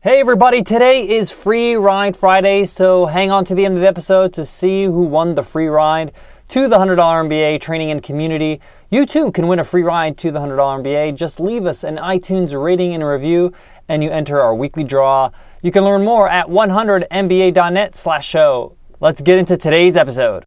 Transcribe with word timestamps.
Hey 0.00 0.20
everybody, 0.20 0.62
today 0.62 1.08
is 1.08 1.32
Free 1.32 1.74
Ride 1.74 2.16
Friday, 2.16 2.66
so 2.66 3.06
hang 3.06 3.32
on 3.32 3.44
to 3.46 3.54
the 3.56 3.64
end 3.64 3.74
of 3.74 3.80
the 3.80 3.88
episode 3.88 4.32
to 4.34 4.44
see 4.44 4.84
who 4.84 5.02
won 5.02 5.34
the 5.34 5.42
free 5.42 5.66
ride 5.66 6.12
to 6.50 6.68
the 6.68 6.78
$100 6.78 6.96
MBA 6.96 7.60
training 7.60 7.90
and 7.90 8.00
community. 8.00 8.60
You 8.90 9.04
too 9.04 9.32
can 9.32 9.48
win 9.48 9.58
a 9.58 9.64
free 9.64 9.82
ride 9.82 10.16
to 10.18 10.30
the 10.30 10.38
$100 10.38 10.84
MBA. 10.84 11.16
Just 11.16 11.40
leave 11.40 11.66
us 11.66 11.82
an 11.82 11.96
iTunes 11.96 12.54
rating 12.62 12.94
and 12.94 13.04
review 13.04 13.52
and 13.88 14.04
you 14.04 14.10
enter 14.10 14.40
our 14.40 14.54
weekly 14.54 14.84
draw. 14.84 15.32
You 15.62 15.72
can 15.72 15.82
learn 15.82 16.04
more 16.04 16.28
at 16.28 16.46
100mba.net 16.46 17.96
slash 17.96 18.28
show. 18.28 18.76
Let's 19.00 19.20
get 19.20 19.40
into 19.40 19.56
today's 19.56 19.96
episode. 19.96 20.44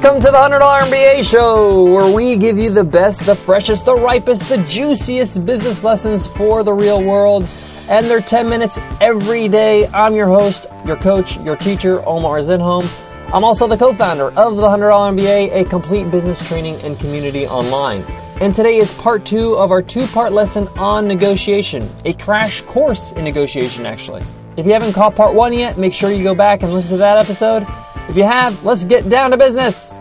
Welcome 0.00 0.20
to 0.20 0.30
the 0.30 0.38
$100 0.38 0.60
MBA 0.60 1.28
show, 1.28 1.92
where 1.92 2.14
we 2.14 2.36
give 2.36 2.56
you 2.56 2.70
the 2.70 2.84
best, 2.84 3.26
the 3.26 3.34
freshest, 3.34 3.84
the 3.84 3.96
ripest, 3.96 4.48
the 4.48 4.58
juiciest 4.58 5.44
business 5.44 5.82
lessons 5.82 6.24
for 6.24 6.62
the 6.62 6.72
real 6.72 7.02
world. 7.02 7.44
And 7.88 8.06
they're 8.06 8.20
10 8.20 8.48
minutes 8.48 8.78
every 9.00 9.48
day. 9.48 9.88
I'm 9.88 10.14
your 10.14 10.28
host, 10.28 10.68
your 10.86 10.94
coach, 10.94 11.36
your 11.40 11.56
teacher, 11.56 12.00
Omar 12.06 12.38
Zenhom. 12.38 12.88
I'm 13.34 13.42
also 13.42 13.66
the 13.66 13.76
co 13.76 13.92
founder 13.92 14.28
of 14.38 14.54
the 14.54 14.62
$100 14.62 15.18
MBA, 15.18 15.62
a 15.62 15.64
complete 15.64 16.08
business 16.12 16.46
training 16.46 16.76
and 16.82 16.96
community 17.00 17.48
online. 17.48 18.02
And 18.40 18.54
today 18.54 18.76
is 18.76 18.92
part 18.92 19.24
two 19.24 19.56
of 19.56 19.72
our 19.72 19.82
two 19.82 20.06
part 20.06 20.30
lesson 20.30 20.68
on 20.78 21.08
negotiation, 21.08 21.90
a 22.04 22.12
crash 22.12 22.60
course 22.62 23.10
in 23.10 23.24
negotiation, 23.24 23.84
actually. 23.84 24.22
If 24.56 24.64
you 24.64 24.72
haven't 24.72 24.92
caught 24.92 25.16
part 25.16 25.34
one 25.34 25.52
yet, 25.52 25.76
make 25.76 25.92
sure 25.92 26.12
you 26.12 26.22
go 26.22 26.36
back 26.36 26.62
and 26.62 26.72
listen 26.72 26.90
to 26.90 26.96
that 26.98 27.18
episode. 27.18 27.66
If 28.08 28.16
you 28.16 28.24
have, 28.24 28.64
let's 28.64 28.86
get 28.86 29.10
down 29.10 29.32
to 29.32 29.36
business. 29.36 29.97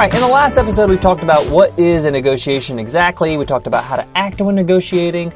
Right, 0.00 0.14
in 0.14 0.20
the 0.22 0.28
last 0.28 0.56
episode, 0.56 0.88
we 0.88 0.96
talked 0.96 1.22
about 1.22 1.44
what 1.50 1.78
is 1.78 2.06
a 2.06 2.10
negotiation 2.10 2.78
exactly. 2.78 3.36
We 3.36 3.44
talked 3.44 3.66
about 3.66 3.84
how 3.84 3.96
to 3.96 4.06
act 4.14 4.40
when 4.40 4.54
negotiating. 4.54 5.30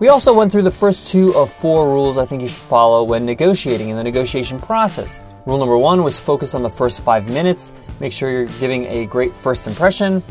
We 0.00 0.08
also 0.08 0.34
went 0.34 0.52
through 0.52 0.64
the 0.64 0.70
first 0.70 1.08
two 1.08 1.34
of 1.34 1.50
four 1.50 1.88
rules 1.88 2.18
I 2.18 2.26
think 2.26 2.42
you 2.42 2.48
should 2.48 2.58
follow 2.58 3.04
when 3.04 3.24
negotiating 3.24 3.88
in 3.88 3.96
the 3.96 4.04
negotiation 4.04 4.60
process. 4.60 5.18
Rule 5.46 5.56
number 5.56 5.78
one 5.78 6.02
was 6.02 6.20
focus 6.20 6.54
on 6.54 6.62
the 6.62 6.68
first 6.68 7.00
five 7.00 7.26
minutes. 7.30 7.72
Make 7.98 8.12
sure 8.12 8.30
you're 8.30 8.58
giving 8.60 8.84
a 8.84 9.06
great 9.06 9.32
first 9.32 9.66
impression. 9.66 10.22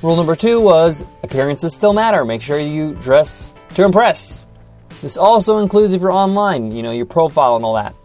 Rule 0.00 0.14
number 0.14 0.36
two 0.36 0.60
was 0.60 1.04
appearances 1.24 1.74
still 1.74 1.92
matter. 1.92 2.24
Make 2.24 2.40
sure 2.40 2.60
you 2.60 2.94
dress 3.02 3.52
to 3.74 3.84
impress. 3.84 4.46
This 5.02 5.16
also 5.16 5.58
includes 5.58 5.92
if 5.92 6.02
you're 6.02 6.12
online, 6.12 6.70
you 6.70 6.84
know, 6.84 6.92
your 6.92 7.06
profile 7.06 7.56
and 7.56 7.64
all 7.64 7.74
that. 7.74 7.96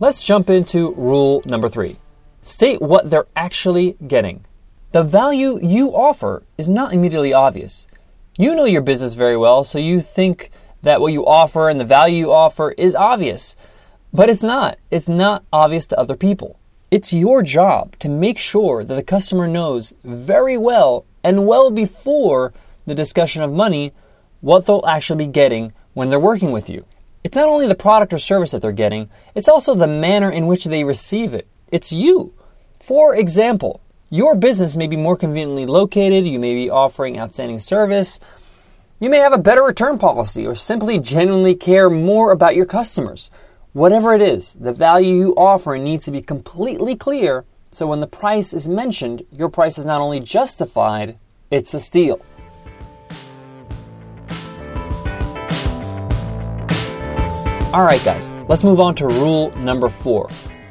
Let's 0.00 0.24
jump 0.24 0.50
into 0.50 0.94
rule 0.94 1.42
number 1.46 1.68
three 1.68 1.96
state 2.42 2.80
what 2.80 3.10
they're 3.10 3.26
actually 3.36 3.96
getting. 4.06 4.44
The 4.92 5.02
value 5.02 5.58
you 5.62 5.94
offer 5.94 6.42
is 6.58 6.68
not 6.68 6.92
immediately 6.92 7.32
obvious. 7.32 7.86
You 8.36 8.54
know 8.54 8.64
your 8.64 8.82
business 8.82 9.14
very 9.14 9.36
well, 9.36 9.64
so 9.64 9.78
you 9.78 10.00
think 10.00 10.50
that 10.82 11.00
what 11.00 11.12
you 11.12 11.26
offer 11.26 11.68
and 11.68 11.78
the 11.78 11.84
value 11.84 12.16
you 12.16 12.32
offer 12.32 12.72
is 12.72 12.96
obvious. 12.96 13.54
But 14.12 14.30
it's 14.30 14.42
not. 14.42 14.78
It's 14.90 15.08
not 15.08 15.44
obvious 15.52 15.86
to 15.88 15.98
other 15.98 16.16
people. 16.16 16.58
It's 16.90 17.12
your 17.12 17.42
job 17.42 17.96
to 18.00 18.08
make 18.08 18.38
sure 18.38 18.82
that 18.82 18.94
the 18.94 19.02
customer 19.02 19.46
knows 19.46 19.94
very 20.02 20.58
well 20.58 21.04
and 21.22 21.46
well 21.46 21.70
before 21.70 22.52
the 22.86 22.94
discussion 22.94 23.42
of 23.42 23.52
money 23.52 23.92
what 24.40 24.66
they'll 24.66 24.84
actually 24.86 25.26
be 25.26 25.30
getting 25.30 25.72
when 25.94 26.10
they're 26.10 26.18
working 26.18 26.50
with 26.50 26.68
you. 26.68 26.84
It's 27.22 27.36
not 27.36 27.48
only 27.48 27.68
the 27.68 27.74
product 27.74 28.12
or 28.12 28.18
service 28.18 28.50
that 28.50 28.62
they're 28.62 28.72
getting, 28.72 29.10
it's 29.34 29.48
also 29.48 29.74
the 29.74 29.86
manner 29.86 30.30
in 30.30 30.46
which 30.46 30.64
they 30.64 30.82
receive 30.82 31.34
it. 31.34 31.46
It's 31.70 31.92
you. 31.92 32.34
For 32.80 33.14
example, 33.14 33.80
your 34.08 34.34
business 34.34 34.76
may 34.76 34.86
be 34.86 34.96
more 34.96 35.16
conveniently 35.16 35.66
located, 35.66 36.26
you 36.26 36.40
may 36.40 36.54
be 36.54 36.68
offering 36.68 37.18
outstanding 37.18 37.60
service, 37.60 38.18
you 38.98 39.08
may 39.08 39.18
have 39.18 39.32
a 39.32 39.38
better 39.38 39.62
return 39.62 39.98
policy, 39.98 40.46
or 40.46 40.54
simply 40.54 40.98
genuinely 40.98 41.54
care 41.54 41.88
more 41.88 42.32
about 42.32 42.56
your 42.56 42.66
customers. 42.66 43.30
Whatever 43.72 44.14
it 44.14 44.22
is, 44.22 44.54
the 44.54 44.72
value 44.72 45.14
you 45.14 45.34
offer 45.36 45.78
needs 45.78 46.04
to 46.06 46.10
be 46.10 46.22
completely 46.22 46.96
clear 46.96 47.44
so 47.72 47.86
when 47.86 48.00
the 48.00 48.08
price 48.08 48.52
is 48.52 48.68
mentioned, 48.68 49.22
your 49.30 49.48
price 49.48 49.78
is 49.78 49.84
not 49.84 50.00
only 50.00 50.18
justified, 50.18 51.16
it's 51.52 51.72
a 51.72 51.78
steal. 51.78 52.20
All 57.72 57.84
right, 57.84 58.02
guys, 58.04 58.32
let's 58.48 58.64
move 58.64 58.80
on 58.80 58.96
to 58.96 59.06
rule 59.06 59.52
number 59.58 59.88
four 59.88 60.28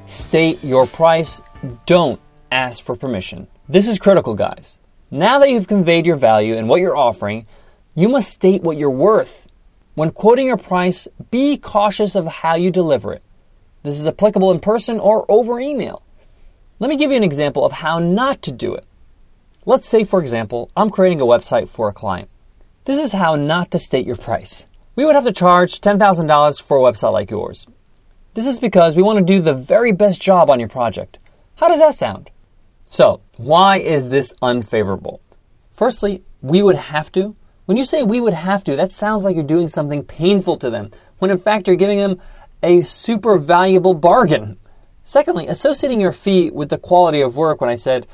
state 0.10 0.64
your 0.64 0.88
price, 0.88 1.42
don't 1.86 2.20
ask 2.52 2.84
for 2.84 2.96
permission. 2.96 3.48
This 3.68 3.88
is 3.88 4.00
critical, 4.00 4.34
guys. 4.34 4.80
Now 5.12 5.40
that 5.40 5.52
you've 5.52 5.68
conveyed 5.68 6.06
your 6.06 6.16
value 6.16 6.56
and 6.56 6.68
what 6.68 6.82
you're 6.82 6.98
offering, 6.98 7.46
you 7.96 8.10
must 8.10 8.32
state 8.32 8.64
what 8.64 8.78
you're 8.78 8.90
worth. 8.90 9.48
When 9.94 10.10
quoting 10.10 10.48
your 10.48 10.58
price, 10.58 11.08
be 11.30 11.58
cautious 11.58 12.16
of 12.16 12.26
how 12.26 12.56
you 12.56 12.72
deliver 12.72 13.14
it. 13.14 13.22
This 13.84 14.00
is 14.00 14.08
applicable 14.08 14.52
in 14.52 14.60
person 14.60 15.00
or 15.00 15.26
over 15.30 15.60
email. 15.60 16.02
Let 16.80 16.90
me 16.90 16.98
give 16.98 17.12
you 17.12 17.18
an 17.18 17.24
example 17.24 17.64
of 17.66 17.74
how 17.74 18.00
not 18.00 18.42
to 18.44 18.52
do 18.52 18.74
it. 18.74 18.86
Let's 19.66 19.88
say, 19.88 20.04
for 20.04 20.20
example, 20.20 20.72
I'm 20.76 20.90
creating 20.90 21.22
a 21.22 21.26
website 21.26 21.70
for 21.70 21.88
a 21.88 21.94
client. 21.94 22.30
This 22.86 22.98
is 22.98 23.12
how 23.12 23.36
not 23.36 23.72
to 23.72 23.80
state 23.80 24.08
your 24.08 24.16
price. 24.16 24.66
We 24.96 25.06
would 25.06 25.16
have 25.16 25.26
to 25.26 25.32
charge 25.32 25.82
$10,000 25.82 26.62
for 26.62 26.78
a 26.78 26.82
website 26.82 27.14
like 27.14 27.30
yours. 27.30 27.68
This 28.36 28.46
is 28.46 28.60
because 28.60 28.96
we 28.96 29.02
want 29.02 29.18
to 29.18 29.26
do 29.26 29.42
the 29.42 29.56
very 29.56 29.92
best 29.92 30.22
job 30.22 30.50
on 30.50 30.60
your 30.60 30.70
project. 30.70 31.18
How 31.56 31.68
does 31.68 31.80
that 31.80 31.96
sound? 31.96 32.30
So, 32.86 33.22
why 33.38 33.80
is 33.80 34.12
this 34.12 34.34
unfavorable? 34.42 35.20
Firstly, 35.72 36.24
we 36.42 36.62
would 36.62 36.76
have 36.76 37.12
to. 37.14 37.36
When 37.66 37.76
you 37.78 37.86
say 37.86 38.04
we 38.04 38.22
would 38.22 38.34
have 38.34 38.64
to, 38.66 38.76
that 38.76 38.94
sounds 38.94 39.26
like 39.26 39.36
you're 39.36 39.44
doing 39.44 39.68
something 39.68 40.04
painful 40.04 40.58
to 40.58 40.70
them, 40.70 40.92
when 41.18 41.32
in 41.32 41.38
fact 41.40 41.68
you're 41.68 41.76
giving 41.76 41.98
them 41.98 42.22
a 42.62 42.82
super 42.82 43.38
valuable 43.38 43.96
bargain. 43.96 44.58
Secondly, 45.04 45.48
associating 45.48 46.00
your 46.00 46.12
fee 46.12 46.52
with 46.52 46.70
the 46.70 46.78
quality 46.78 47.22
of 47.22 47.36
work 47.36 47.62
when 47.62 47.70
I 47.70 47.76
said, 47.76 48.06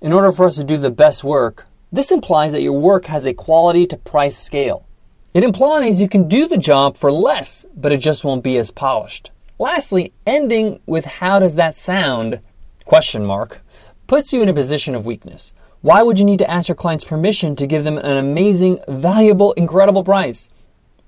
in 0.00 0.12
order 0.12 0.32
for 0.32 0.46
us 0.46 0.56
to 0.56 0.64
do 0.64 0.78
the 0.78 0.90
best 0.90 1.22
work, 1.22 1.66
this 1.92 2.10
implies 2.10 2.52
that 2.52 2.62
your 2.62 2.78
work 2.78 3.06
has 3.06 3.24
a 3.24 3.34
quality 3.34 3.86
to 3.86 3.96
price 3.96 4.36
scale. 4.36 4.84
It 5.32 5.44
implies 5.44 6.00
you 6.00 6.08
can 6.08 6.26
do 6.26 6.48
the 6.48 6.58
job 6.58 6.96
for 6.96 7.12
less, 7.12 7.66
but 7.76 7.92
it 7.92 7.98
just 7.98 8.24
won't 8.24 8.42
be 8.42 8.56
as 8.56 8.72
polished. 8.72 9.30
Lastly, 9.60 10.14
ending 10.26 10.80
with 10.86 11.04
how 11.04 11.38
does 11.38 11.56
that 11.56 11.76
sound? 11.76 12.40
Question 12.86 13.26
mark 13.26 13.60
puts 14.06 14.32
you 14.32 14.40
in 14.40 14.48
a 14.48 14.54
position 14.54 14.94
of 14.94 15.04
weakness. 15.04 15.52
Why 15.82 16.02
would 16.02 16.18
you 16.18 16.24
need 16.24 16.38
to 16.38 16.50
ask 16.50 16.70
your 16.70 16.76
client's 16.76 17.04
permission 17.04 17.54
to 17.56 17.66
give 17.66 17.84
them 17.84 17.98
an 17.98 18.16
amazing, 18.16 18.78
valuable, 18.88 19.52
incredible 19.52 20.02
price? 20.02 20.48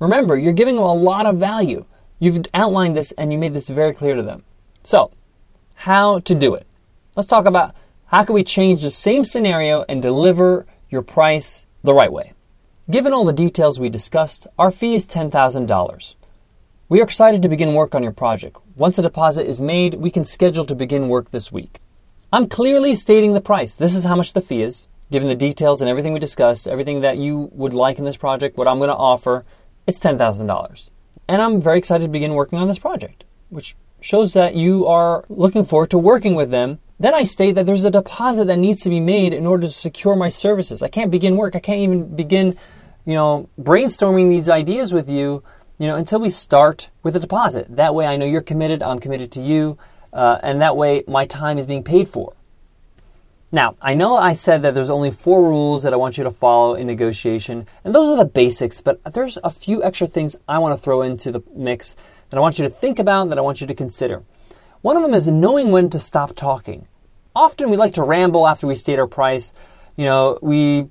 Remember, 0.00 0.36
you're 0.36 0.52
giving 0.52 0.74
them 0.74 0.84
a 0.84 0.92
lot 0.92 1.24
of 1.24 1.38
value. 1.38 1.86
You've 2.18 2.44
outlined 2.52 2.94
this 2.94 3.12
and 3.12 3.32
you 3.32 3.38
made 3.38 3.54
this 3.54 3.70
very 3.70 3.94
clear 3.94 4.16
to 4.16 4.22
them. 4.22 4.44
So, 4.84 5.12
how 5.74 6.18
to 6.18 6.34
do 6.34 6.54
it? 6.54 6.66
Let's 7.16 7.28
talk 7.28 7.46
about 7.46 7.74
how 8.08 8.22
can 8.22 8.34
we 8.34 8.44
change 8.44 8.82
the 8.82 8.90
same 8.90 9.24
scenario 9.24 9.86
and 9.88 10.02
deliver 10.02 10.66
your 10.90 11.00
price 11.00 11.64
the 11.82 11.94
right 11.94 12.12
way. 12.12 12.34
Given 12.90 13.14
all 13.14 13.24
the 13.24 13.32
details 13.32 13.80
we 13.80 13.88
discussed, 13.88 14.46
our 14.58 14.70
fee 14.70 14.94
is 14.94 15.06
$10,000. 15.06 16.14
We 16.92 17.00
are 17.00 17.04
excited 17.04 17.40
to 17.40 17.48
begin 17.48 17.72
work 17.72 17.94
on 17.94 18.02
your 18.02 18.12
project. 18.12 18.58
Once 18.76 18.98
a 18.98 19.02
deposit 19.02 19.48
is 19.48 19.62
made, 19.62 19.94
we 19.94 20.10
can 20.10 20.26
schedule 20.26 20.66
to 20.66 20.74
begin 20.74 21.08
work 21.08 21.30
this 21.30 21.50
week. 21.50 21.80
I'm 22.30 22.46
clearly 22.46 22.94
stating 22.96 23.32
the 23.32 23.40
price. 23.40 23.74
This 23.74 23.94
is 23.94 24.04
how 24.04 24.14
much 24.14 24.34
the 24.34 24.42
fee 24.42 24.60
is, 24.60 24.88
given 25.10 25.26
the 25.26 25.34
details 25.34 25.80
and 25.80 25.88
everything 25.88 26.12
we 26.12 26.18
discussed, 26.18 26.68
everything 26.68 27.00
that 27.00 27.16
you 27.16 27.48
would 27.54 27.72
like 27.72 27.98
in 27.98 28.04
this 28.04 28.18
project, 28.18 28.58
what 28.58 28.68
I'm 28.68 28.76
going 28.76 28.90
to 28.90 28.94
offer. 28.94 29.42
It's 29.86 29.98
$10,000. 29.98 30.90
And 31.28 31.40
I'm 31.40 31.62
very 31.62 31.78
excited 31.78 32.04
to 32.04 32.10
begin 32.10 32.34
working 32.34 32.58
on 32.58 32.68
this 32.68 32.78
project, 32.78 33.24
which 33.48 33.74
shows 34.02 34.34
that 34.34 34.54
you 34.54 34.86
are 34.86 35.24
looking 35.30 35.64
forward 35.64 35.88
to 35.92 35.98
working 35.98 36.34
with 36.34 36.50
them 36.50 36.78
then 37.00 37.14
I 37.14 37.24
state 37.24 37.56
that 37.56 37.66
there's 37.66 37.84
a 37.84 37.90
deposit 37.90 38.44
that 38.44 38.58
needs 38.58 38.82
to 38.82 38.88
be 38.88 39.00
made 39.00 39.34
in 39.34 39.44
order 39.44 39.66
to 39.66 39.72
secure 39.72 40.14
my 40.14 40.28
services. 40.28 40.84
I 40.84 40.88
can't 40.88 41.10
begin 41.10 41.36
work. 41.36 41.56
I 41.56 41.58
can't 41.58 41.80
even 41.80 42.14
begin, 42.14 42.56
you 43.04 43.14
know, 43.14 43.48
brainstorming 43.60 44.28
these 44.28 44.48
ideas 44.48 44.92
with 44.92 45.10
you, 45.10 45.42
you 45.78 45.86
know, 45.86 45.96
until 45.96 46.20
we 46.20 46.30
start 46.30 46.90
with 47.02 47.16
a 47.16 47.20
deposit. 47.20 47.66
That 47.76 47.94
way 47.94 48.06
I 48.06 48.16
know 48.16 48.26
you're 48.26 48.40
committed, 48.40 48.82
I'm 48.82 48.98
committed 48.98 49.32
to 49.32 49.40
you, 49.40 49.78
uh, 50.12 50.38
and 50.42 50.60
that 50.60 50.76
way 50.76 51.04
my 51.06 51.24
time 51.24 51.58
is 51.58 51.66
being 51.66 51.82
paid 51.82 52.08
for. 52.08 52.34
Now, 53.50 53.76
I 53.82 53.94
know 53.94 54.16
I 54.16 54.32
said 54.32 54.62
that 54.62 54.74
there's 54.74 54.90
only 54.90 55.10
four 55.10 55.42
rules 55.42 55.82
that 55.82 55.92
I 55.92 55.96
want 55.96 56.16
you 56.16 56.24
to 56.24 56.30
follow 56.30 56.74
in 56.74 56.86
negotiation, 56.86 57.66
and 57.84 57.94
those 57.94 58.08
are 58.08 58.16
the 58.16 58.30
basics, 58.30 58.80
but 58.80 59.02
there's 59.12 59.38
a 59.44 59.50
few 59.50 59.82
extra 59.82 60.06
things 60.06 60.36
I 60.48 60.58
want 60.58 60.76
to 60.76 60.82
throw 60.82 61.02
into 61.02 61.30
the 61.30 61.42
mix 61.54 61.96
that 62.30 62.38
I 62.38 62.40
want 62.40 62.58
you 62.58 62.64
to 62.64 62.70
think 62.70 62.98
about, 62.98 63.28
that 63.28 63.38
I 63.38 63.42
want 63.42 63.60
you 63.60 63.66
to 63.66 63.74
consider. 63.74 64.22
One 64.80 64.96
of 64.96 65.02
them 65.02 65.14
is 65.14 65.28
knowing 65.28 65.70
when 65.70 65.90
to 65.90 65.98
stop 65.98 66.34
talking 66.34 66.86
often 67.34 67.70
we 67.70 67.76
like 67.76 67.94
to 67.94 68.02
ramble 68.02 68.46
after 68.46 68.66
we 68.66 68.74
state 68.74 68.98
our 68.98 69.06
price. 69.06 69.52
You 69.96 70.04
know, 70.04 70.38
we 70.42 70.88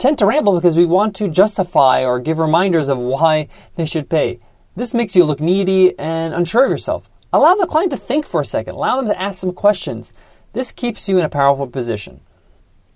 tend 0.00 0.18
to 0.18 0.26
ramble 0.26 0.54
because 0.54 0.76
we 0.76 0.86
want 0.86 1.14
to 1.16 1.28
justify 1.28 2.04
or 2.04 2.18
give 2.18 2.38
reminders 2.38 2.88
of 2.88 2.98
why 2.98 3.48
they 3.76 3.84
should 3.84 4.08
pay. 4.08 4.38
This 4.74 4.94
makes 4.94 5.14
you 5.14 5.24
look 5.24 5.40
needy 5.40 5.96
and 5.98 6.32
unsure 6.32 6.64
of 6.64 6.70
yourself. 6.70 7.10
Allow 7.32 7.54
the 7.54 7.66
client 7.66 7.90
to 7.90 7.96
think 7.96 8.24
for 8.26 8.40
a 8.40 8.44
second, 8.44 8.74
allow 8.74 8.96
them 8.96 9.06
to 9.06 9.20
ask 9.20 9.38
some 9.38 9.52
questions. 9.52 10.12
This 10.54 10.72
keeps 10.72 11.08
you 11.08 11.18
in 11.18 11.24
a 11.24 11.28
powerful 11.28 11.66
position. 11.66 12.20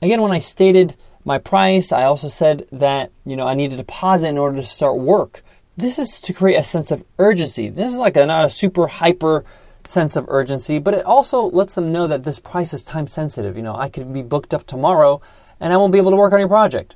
Again, 0.01 0.23
when 0.23 0.33
I 0.33 0.39
stated 0.39 0.97
my 1.25 1.39
price, 1.39 1.93
I 1.93 2.05
also 2.05 2.29
said 2.29 2.67
that, 2.73 3.13
you 3.25 3.37
know, 3.37 3.47
I 3.47 3.55
need 3.55 3.73
a 3.73 3.77
deposit 3.77 4.29
in 4.29 4.39
order 4.39 4.57
to 4.57 4.65
start 4.65 4.99
work. 4.99 5.43
This 5.77 5.99
is 5.99 6.21
to 6.23 6.33
create 6.33 6.57
a 6.57 6.63
sense 6.63 6.91
of 6.91 7.05
urgency. 7.19 7.69
This 7.69 7.93
is 7.93 7.99
like 7.99 8.17
a, 8.17 8.27
not 8.27 8.45
a 8.45 8.51
super 8.51 8.87
hyper 8.87 9.45
sense 9.85 10.17
of 10.17 10.25
urgency, 10.29 10.79
but 10.79 10.95
it 10.95 11.05
also 11.05 11.43
lets 11.43 11.75
them 11.75 11.93
know 11.93 12.07
that 12.07 12.25
this 12.25 12.41
price 12.41 12.73
is 12.73 12.83
time 12.83 13.07
sensitive. 13.07 13.57
You 13.57 13.63
know, 13.63 13.77
I 13.77 13.89
could 13.89 14.13
be 14.13 14.23
booked 14.23 14.55
up 14.55 14.67
tomorrow 14.67 15.21
and 15.61 15.73
I 15.73 15.77
won't 15.77 15.93
be 15.93 15.99
able 15.99 16.11
to 16.11 16.17
work 16.17 16.33
on 16.33 16.41
your 16.41 16.49
project. 16.49 16.95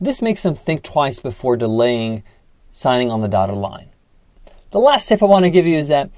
This 0.00 0.22
makes 0.22 0.42
them 0.42 0.54
think 0.54 0.82
twice 0.82 1.20
before 1.20 1.56
delaying 1.56 2.22
signing 2.72 3.10
on 3.10 3.20
the 3.20 3.28
dotted 3.28 3.56
line. 3.56 3.90
The 4.70 4.80
last 4.80 5.08
tip 5.08 5.22
I 5.22 5.26
want 5.26 5.44
to 5.44 5.50
give 5.50 5.66
you 5.66 5.76
is 5.76 5.88
that 5.88 6.10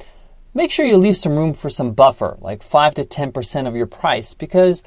make 0.54 0.70
sure 0.70 0.86
you 0.86 0.96
leave 0.96 1.16
some 1.18 1.36
room 1.36 1.52
for 1.52 1.68
some 1.68 1.92
buffer, 1.92 2.38
like 2.40 2.62
5 2.62 2.94
to 2.94 3.04
10% 3.04 3.68
of 3.68 3.76
your 3.76 3.86
price, 3.86 4.32
because 4.32 4.82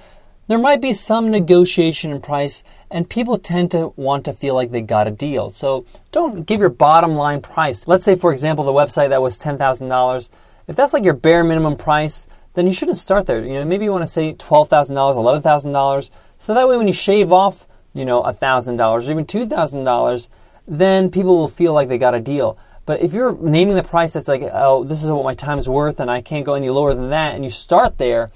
there 0.47 0.57
might 0.57 0.81
be 0.81 0.93
some 0.93 1.29
negotiation 1.29 2.11
in 2.11 2.21
price, 2.21 2.63
and 2.89 3.07
people 3.07 3.37
tend 3.37 3.69
to 3.69 3.93
want 3.95 4.25
to 4.25 4.33
feel 4.33 4.55
like 4.55 4.71
they 4.71 4.81
got 4.81 5.07
a 5.07 5.11
deal. 5.11 5.51
So 5.51 5.85
don't 6.11 6.47
give 6.47 6.59
your 6.59 6.69
bottom 6.69 7.15
line 7.15 7.41
price. 7.41 7.87
Let's 7.87 8.03
say, 8.03 8.15
for 8.15 8.31
example, 8.31 8.65
the 8.65 8.71
website 8.71 9.09
that 9.09 9.21
was 9.21 9.37
$10,000. 9.37 10.29
If 10.67 10.75
that's 10.75 10.93
like 10.93 11.03
your 11.03 11.13
bare 11.13 11.43
minimum 11.43 11.77
price, 11.77 12.27
then 12.55 12.65
you 12.65 12.73
shouldn't 12.73 12.97
start 12.97 13.27
there. 13.27 13.45
You 13.45 13.53
know, 13.53 13.65
maybe 13.65 13.85
you 13.85 13.91
want 13.91 14.01
to 14.01 14.07
say 14.07 14.33
$12,000, 14.33 14.89
$11,000 14.89 16.09
so 16.39 16.55
that 16.55 16.67
way 16.67 16.77
when 16.77 16.87
you 16.87 16.93
shave 16.93 17.31
off, 17.31 17.67
you 17.93 18.05
know, 18.05 18.23
thousand 18.31 18.77
dollars 18.77 19.07
or 19.07 19.11
even 19.11 19.25
two 19.25 19.45
thousand 19.45 19.83
dollars, 19.83 20.29
then 20.65 21.11
people 21.11 21.35
will 21.37 21.47
feel 21.47 21.73
like 21.73 21.89
they 21.89 21.97
got 21.97 22.15
a 22.15 22.19
deal. 22.19 22.57
But 22.85 23.01
if 23.01 23.13
you're 23.13 23.37
naming 23.37 23.75
the 23.75 23.83
price 23.83 24.13
that's 24.13 24.27
like, 24.27 24.41
oh, 24.51 24.83
this 24.83 25.03
is 25.03 25.11
what 25.11 25.23
my 25.23 25.35
time 25.35 25.59
is 25.59 25.69
worth, 25.69 25.99
and 25.99 26.09
I 26.09 26.21
can't 26.21 26.45
go 26.45 26.55
any 26.55 26.71
lower 26.71 26.95
than 26.95 27.11
that, 27.11 27.35
and 27.35 27.43
you 27.43 27.51
start 27.51 27.99
there, 27.99 28.31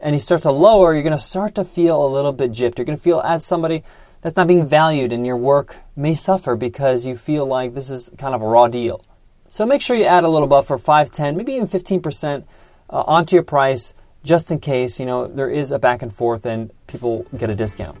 and 0.00 0.14
you 0.14 0.20
start 0.20 0.42
to 0.42 0.52
lower, 0.52 0.94
you're 0.94 1.02
going 1.02 1.16
to 1.16 1.18
start 1.18 1.56
to 1.56 1.64
feel 1.64 2.06
a 2.06 2.06
little 2.06 2.32
bit 2.32 2.52
gypped. 2.52 2.78
You're 2.78 2.84
going 2.84 2.98
to 2.98 3.02
feel 3.02 3.20
as 3.20 3.44
somebody 3.44 3.82
that's 4.20 4.36
not 4.36 4.46
being 4.46 4.68
valued, 4.68 5.12
and 5.12 5.26
your 5.26 5.36
work 5.36 5.76
may 5.96 6.14
suffer 6.14 6.54
because 6.54 7.06
you 7.06 7.16
feel 7.16 7.46
like 7.46 7.74
this 7.74 7.90
is 7.90 8.10
kind 8.18 8.34
of 8.34 8.42
a 8.42 8.46
raw 8.46 8.68
deal. 8.68 9.04
So 9.48 9.66
make 9.66 9.80
sure 9.80 9.96
you 9.96 10.04
add 10.04 10.22
a 10.22 10.28
little 10.28 10.46
buffer, 10.46 10.78
5, 10.78 11.10
10, 11.10 11.36
maybe 11.36 11.54
even 11.54 11.66
15% 11.66 12.44
uh, 12.90 13.02
onto 13.06 13.34
your 13.34 13.42
price 13.42 13.94
just 14.28 14.50
in 14.50 14.60
case, 14.60 15.00
you 15.00 15.06
know, 15.06 15.26
there 15.26 15.48
is 15.48 15.70
a 15.70 15.78
back 15.78 16.02
and 16.02 16.14
forth 16.14 16.44
and 16.44 16.70
people 16.86 17.24
get 17.38 17.48
a 17.48 17.54
discount. 17.54 17.96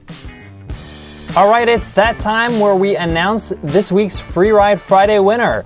All 1.34 1.48
right, 1.48 1.66
it's 1.66 1.90
that 1.92 2.20
time 2.20 2.60
where 2.60 2.74
we 2.74 2.96
announce 2.96 3.54
this 3.62 3.90
week's 3.90 4.20
Free 4.20 4.50
Ride 4.50 4.78
Friday 4.78 5.18
winner. 5.20 5.64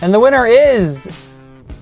And 0.00 0.12
the 0.12 0.18
winner 0.18 0.46
is 0.46 1.08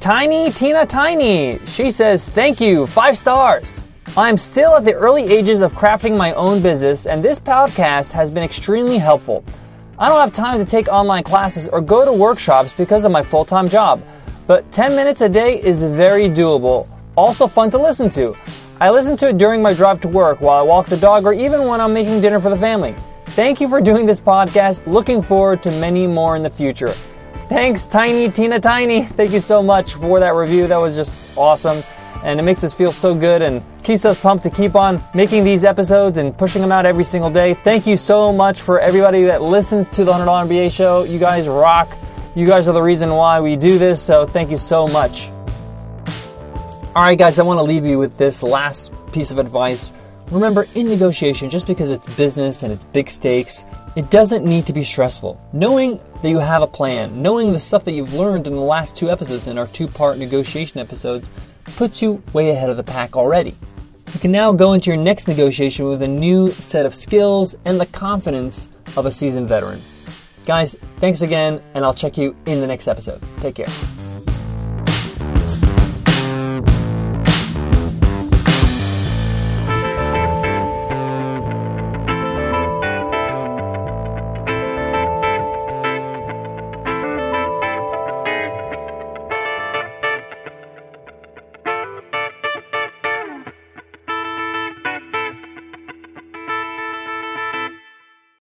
Tiny 0.00 0.50
Tina 0.50 0.84
Tiny. 0.86 1.60
She 1.66 1.92
says, 1.92 2.28
Thank 2.28 2.60
you, 2.60 2.88
five 2.88 3.16
stars. 3.16 3.80
I'm 4.16 4.36
still 4.36 4.74
at 4.74 4.84
the 4.84 4.94
early 4.94 5.24
ages 5.24 5.60
of 5.60 5.72
crafting 5.74 6.16
my 6.16 6.32
own 6.32 6.60
business, 6.60 7.06
and 7.06 7.24
this 7.24 7.38
podcast 7.38 8.10
has 8.12 8.32
been 8.32 8.42
extremely 8.42 8.98
helpful. 8.98 9.44
I 10.00 10.08
don't 10.08 10.20
have 10.20 10.32
time 10.32 10.58
to 10.58 10.64
take 10.64 10.88
online 10.88 11.22
classes 11.22 11.68
or 11.68 11.80
go 11.80 12.04
to 12.04 12.12
workshops 12.12 12.72
because 12.72 13.04
of 13.04 13.12
my 13.12 13.22
full 13.22 13.44
time 13.44 13.68
job, 13.68 14.02
but 14.48 14.68
10 14.72 14.96
minutes 14.96 15.20
a 15.20 15.28
day 15.28 15.62
is 15.62 15.84
very 15.84 16.24
doable. 16.24 16.88
Also, 17.16 17.46
fun 17.46 17.70
to 17.70 17.78
listen 17.78 18.08
to. 18.10 18.36
I 18.80 18.90
listen 18.90 19.16
to 19.18 19.28
it 19.28 19.38
during 19.38 19.62
my 19.62 19.72
drive 19.72 20.00
to 20.02 20.08
work, 20.08 20.40
while 20.40 20.58
I 20.58 20.62
walk 20.62 20.86
the 20.86 20.96
dog, 20.96 21.24
or 21.24 21.32
even 21.32 21.66
when 21.66 21.80
I'm 21.80 21.92
making 21.92 22.20
dinner 22.20 22.40
for 22.40 22.50
the 22.50 22.58
family. 22.58 22.94
Thank 23.26 23.60
you 23.60 23.68
for 23.68 23.80
doing 23.80 24.06
this 24.06 24.20
podcast. 24.20 24.86
Looking 24.86 25.22
forward 25.22 25.62
to 25.64 25.70
many 25.72 26.06
more 26.06 26.36
in 26.36 26.42
the 26.42 26.50
future. 26.50 26.90
Thanks, 27.48 27.84
Tiny 27.84 28.30
Tina 28.30 28.60
Tiny. 28.60 29.04
Thank 29.18 29.32
you 29.32 29.40
so 29.40 29.62
much 29.62 29.94
for 29.94 30.20
that 30.20 30.34
review. 30.34 30.66
That 30.66 30.78
was 30.78 30.96
just 30.96 31.36
awesome 31.36 31.82
and 32.26 32.40
it 32.40 32.42
makes 32.42 32.64
us 32.64 32.72
feel 32.72 32.90
so 32.90 33.14
good 33.14 33.40
and 33.40 33.62
keeps 33.84 34.04
us 34.04 34.20
pumped 34.20 34.42
to 34.42 34.50
keep 34.50 34.74
on 34.74 35.00
making 35.14 35.44
these 35.44 35.62
episodes 35.62 36.18
and 36.18 36.36
pushing 36.36 36.60
them 36.60 36.72
out 36.72 36.84
every 36.84 37.04
single 37.04 37.30
day. 37.30 37.54
Thank 37.54 37.86
you 37.86 37.96
so 37.96 38.32
much 38.32 38.62
for 38.62 38.80
everybody 38.80 39.24
that 39.24 39.42
listens 39.42 39.88
to 39.90 40.04
the 40.04 40.12
$100 40.12 40.48
MBA 40.48 40.72
show. 40.72 41.04
You 41.04 41.20
guys 41.20 41.46
rock. 41.46 41.88
You 42.34 42.46
guys 42.46 42.68
are 42.68 42.72
the 42.72 42.82
reason 42.82 43.10
why 43.10 43.40
we 43.40 43.56
do 43.56 43.78
this, 43.78 44.02
so 44.02 44.26
thank 44.26 44.50
you 44.50 44.58
so 44.58 44.86
much. 44.88 45.30
All 46.96 47.02
right, 47.02 47.18
guys, 47.18 47.38
I 47.38 47.42
want 47.42 47.58
to 47.58 47.62
leave 47.62 47.84
you 47.84 47.98
with 47.98 48.16
this 48.16 48.42
last 48.42 48.90
piece 49.12 49.30
of 49.30 49.36
advice. 49.36 49.90
Remember, 50.30 50.66
in 50.74 50.88
negotiation, 50.88 51.50
just 51.50 51.66
because 51.66 51.90
it's 51.90 52.16
business 52.16 52.62
and 52.62 52.72
it's 52.72 52.84
big 52.84 53.10
stakes, 53.10 53.66
it 53.96 54.08
doesn't 54.10 54.46
need 54.46 54.64
to 54.64 54.72
be 54.72 54.82
stressful. 54.82 55.38
Knowing 55.52 56.00
that 56.22 56.30
you 56.30 56.38
have 56.38 56.62
a 56.62 56.66
plan, 56.66 57.20
knowing 57.20 57.52
the 57.52 57.60
stuff 57.60 57.84
that 57.84 57.92
you've 57.92 58.14
learned 58.14 58.46
in 58.46 58.54
the 58.54 58.62
last 58.62 58.96
two 58.96 59.10
episodes, 59.10 59.46
in 59.46 59.58
our 59.58 59.66
two 59.66 59.86
part 59.86 60.16
negotiation 60.16 60.80
episodes, 60.80 61.30
puts 61.76 62.00
you 62.00 62.22
way 62.32 62.48
ahead 62.48 62.70
of 62.70 62.78
the 62.78 62.82
pack 62.82 63.14
already. 63.14 63.54
You 64.14 64.20
can 64.20 64.32
now 64.32 64.52
go 64.52 64.72
into 64.72 64.88
your 64.88 64.96
next 64.96 65.28
negotiation 65.28 65.84
with 65.84 66.00
a 66.00 66.08
new 66.08 66.50
set 66.50 66.86
of 66.86 66.94
skills 66.94 67.54
and 67.66 67.78
the 67.78 67.84
confidence 67.84 68.70
of 68.96 69.04
a 69.04 69.10
seasoned 69.10 69.48
veteran. 69.48 69.82
Guys, 70.46 70.74
thanks 70.96 71.20
again, 71.20 71.60
and 71.74 71.84
I'll 71.84 71.92
check 71.92 72.16
you 72.16 72.34
in 72.46 72.62
the 72.62 72.66
next 72.66 72.88
episode. 72.88 73.20
Take 73.42 73.56
care. 73.56 73.95